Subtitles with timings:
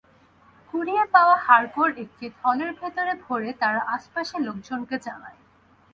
[0.69, 5.39] কুড়িয়ে পাওয়া হাড়গোড় একটি থলের ভেতরে ভরে তারা আশপাশের লোকজনকে জানায়।